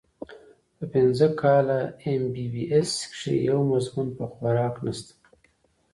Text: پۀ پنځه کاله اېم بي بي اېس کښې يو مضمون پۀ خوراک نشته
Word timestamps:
پۀ 0.77 0.83
پنځه 0.93 1.27
کاله 1.41 1.79
اېم 2.03 2.23
بي 2.33 2.45
بي 2.53 2.63
اېس 2.73 2.91
کښې 3.11 3.33
يو 3.49 3.57
مضمون 3.71 4.07
پۀ 4.17 4.25
خوراک 4.33 4.75
نشته 4.85 5.13